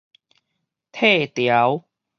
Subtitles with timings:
[0.91, 1.85] 退潮